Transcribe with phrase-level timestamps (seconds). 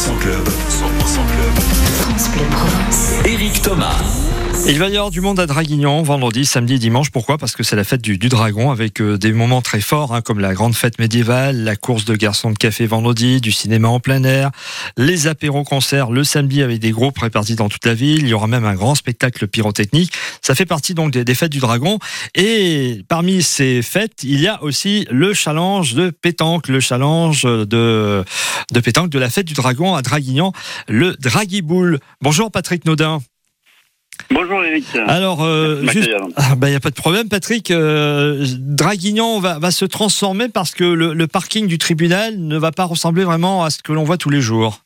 [0.00, 0.48] 100% Club.
[0.48, 1.58] 100% Club.
[2.00, 3.19] France Bleu Provence.
[3.30, 4.20] Éric Thomas.
[4.66, 7.10] Il va y avoir du monde à Draguignan vendredi, samedi, dimanche.
[7.10, 7.38] Pourquoi?
[7.38, 10.38] Parce que c'est la fête du, dragon avec euh, des moments très forts hein, comme
[10.38, 14.22] la grande fête médiévale, la course de garçons de café vendredi, du cinéma en plein
[14.22, 14.50] air,
[14.96, 18.22] les apéros concerts le samedi avec des groupes répartis dans toute la ville.
[18.22, 20.12] Il y aura même un grand spectacle pyrotechnique.
[20.42, 21.98] Ça fait partie donc des, fêtes du dragon.
[22.34, 28.24] Et parmi ces fêtes, il y a aussi le challenge de pétanque, le challenge de,
[28.72, 30.52] de pétanque de la fête du dragon à Draguignan,
[30.88, 31.98] le Dragiboule.
[32.20, 33.19] Bonjour Patrick Naudin.
[34.30, 34.84] Bonjour Eric.
[35.06, 37.70] Alors, euh, juste, il n'y a pas de problème, Patrick.
[37.70, 42.72] Euh, Draguignan va, va se transformer parce que le, le parking du tribunal ne va
[42.72, 44.82] pas ressembler vraiment à ce que l'on voit tous les jours.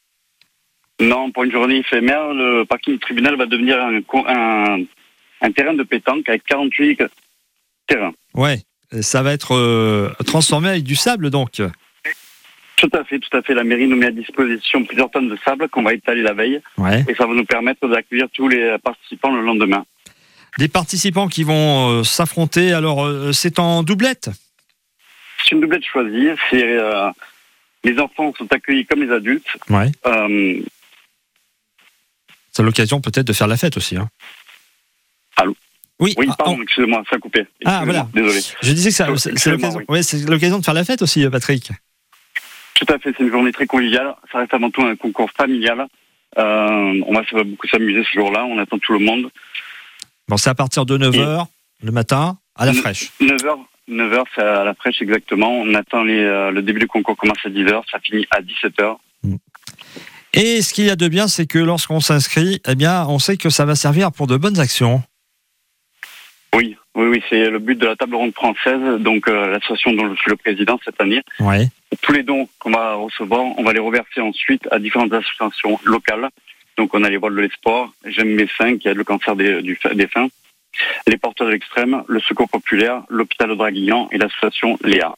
[1.01, 4.78] Non, pour une journée éphémère, le parking du tribunal va devenir un,
[5.41, 7.03] un terrain de pétanque avec 48
[7.87, 8.12] terrains.
[8.34, 8.62] Ouais,
[9.01, 11.61] ça va être euh, transformé avec du sable, donc.
[12.84, 13.55] Tout à fait, tout à fait.
[13.55, 16.61] La mairie nous met à disposition plusieurs tonnes de sable qu'on va étaler la veille
[16.77, 17.03] Ouais.
[17.08, 19.86] et ça va nous permettre d'accueillir tous les participants le lendemain.
[20.58, 22.75] Des participants qui vont euh, s'affronter.
[22.75, 24.28] Alors, euh, c'est en doublette?
[25.42, 26.28] C'est une doublette choisie.
[26.50, 27.08] C'est euh,
[27.84, 29.48] les enfants sont accueillis comme les adultes.
[29.70, 29.91] Ouais.
[32.53, 33.97] C'est l'occasion peut-être de faire la fête aussi.
[33.97, 34.11] Hein.
[35.39, 35.56] Allô?
[36.01, 36.14] Oui.
[36.19, 37.47] oui, ah, pardon, oh, excusez-moi, ça a coupé.
[37.64, 38.08] Ah, voilà.
[38.12, 38.41] Désolé.
[38.61, 40.01] je disais que c'est l'occasion oui.
[40.01, 41.70] ouais, de faire la fête aussi, Patrick.
[42.75, 44.14] Tout à fait, c'est une journée très conviviale.
[44.33, 45.86] Ça reste avant tout un concours familial.
[46.36, 48.44] Euh, on va ça va beaucoup s'amuser ce jour-là.
[48.44, 49.30] On attend tout le monde.
[50.28, 51.47] Bon, c'est à partir de 9h
[51.83, 53.11] le matin à la fraîche.
[53.20, 53.58] 9h,
[53.89, 55.50] 9h, c'est à la fraîche exactement.
[55.50, 58.97] On attend les, euh, le début du concours commence à 10h, ça finit à 17h.
[60.33, 63.36] Et ce qu'il y a de bien, c'est que lorsqu'on s'inscrit, eh bien, on sait
[63.36, 65.02] que ça va servir pour de bonnes actions.
[66.95, 70.20] Oui, oui, c'est le but de la table ronde française, donc euh, l'association dont je
[70.20, 71.23] suis le président cette année.
[71.41, 71.69] Ouais.
[72.03, 76.28] Tous les dons qu'on va recevoir, on va les reverser ensuite à différentes associations locales.
[76.77, 79.63] Donc on a les vols de l'espoir, J'aime mes seins qui aide le cancer des,
[79.63, 80.29] du, des seins,
[81.07, 85.14] les porteurs de l'extrême, le secours populaire, l'hôpital de Draguignan et l'association Léa.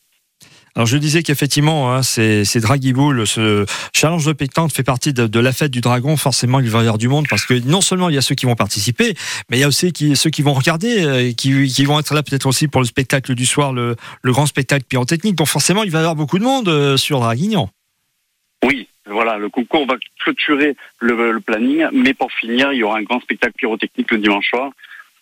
[0.76, 3.64] Alors je disais qu'effectivement, hein, c'est c'est Dragiboule, ce
[3.94, 6.19] challenge de pétanque fait partie de, la fête du dragon.
[6.19, 8.34] Forcément, il va y avoir du monde parce que non seulement il y a ceux
[8.34, 9.14] qui vont participer,
[9.48, 12.44] mais il y a aussi ceux qui vont regarder, euh, qui, vont être là peut-être
[12.44, 15.34] aussi pour le spectacle du soir, le, grand spectacle pyrotechnique.
[15.34, 17.70] Donc forcément, il va y avoir beaucoup de monde euh, sur Draguignan.
[18.62, 23.03] Oui, voilà, le concours va clôturer le, planning, mais pour finir, il y aura un
[23.03, 24.72] grand spectacle pyrotechnique le dimanche soir.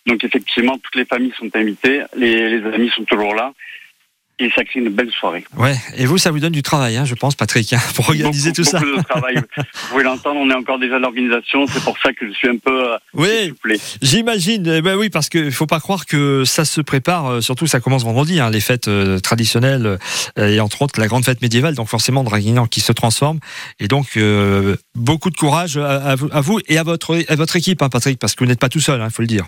[0.07, 3.55] Donc effectivement, toutes les familles sont invitées, les amis sont toujours là,
[4.39, 5.45] et ça crée une belle soirée.
[5.57, 5.77] Ouais.
[5.97, 8.63] Et vous, ça vous donne du travail, hein, je pense, Patrick, hein, pour organiser beaucoup,
[8.63, 8.81] tout ça.
[8.81, 9.37] beaucoup de travail.
[9.57, 12.49] Vous pouvez l'entendre, on est encore déjà à l'organisation, c'est pour ça que je suis
[12.49, 13.53] un peu euh, Oui.
[14.03, 17.67] J'imagine, eh ben oui, parce qu'il faut pas croire que ça se prépare, euh, surtout
[17.67, 19.99] ça commence vendredi, hein, les fêtes euh, traditionnelles,
[20.37, 23.39] et entre autres la grande fête médiévale, donc forcément Draguignan qui se transforme,
[23.79, 24.19] et donc
[24.95, 27.89] beaucoup de courage à, à vous, à vous et à votre, à votre équipe, hein,
[27.89, 29.47] Patrick, parce que vous n'êtes pas tout seul, il faut le dire.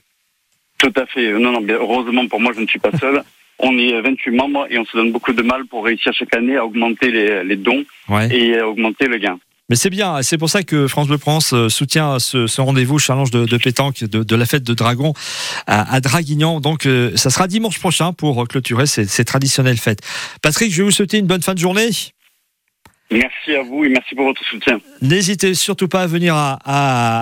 [0.78, 1.32] Tout à fait.
[1.32, 3.22] Non, non, heureusement pour moi, je ne suis pas seul.
[3.58, 6.56] On est 28 membres et on se donne beaucoup de mal pour réussir chaque année
[6.56, 8.28] à augmenter les, les dons Ouais.
[8.30, 9.38] et à augmenter le gain.
[9.68, 13.00] Mais c'est bien, c'est pour ça que France Bleu Provence euh, soutient ce, ce rendez-vous
[13.00, 15.12] challenge de, de pétanque de, de la fête de Dragon
[15.66, 16.60] à, à Draguignan.
[16.60, 20.02] Donc euh, ça sera dimanche prochain pour clôturer ces, ces traditionnelles fêtes.
[20.40, 21.88] Patrick, je vais vous souhaiter une bonne fin de journée.
[23.10, 24.80] Merci à vous et merci pour votre soutien.
[25.00, 27.14] N'hésitez surtout pas à venir à, à,